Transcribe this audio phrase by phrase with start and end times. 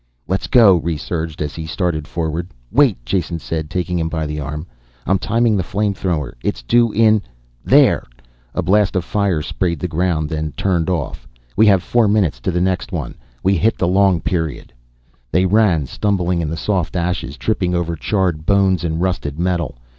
[0.27, 2.49] _""Let's go," Rhes urged as he started forward.
[2.71, 4.65] "Wait," Jason said, taking him by the arm.
[5.05, 6.35] "I'm timing the flame thrower.
[6.41, 7.21] It's due in...
[7.63, 8.07] there!"
[8.55, 11.27] A blast of fire sprayed the ground, then turned off.
[11.55, 14.73] "We have four minutes to the next one we hit the long period!"
[15.31, 19.77] They ran, stumbling in the soft ashes, tripping over charred bones and rusted metal.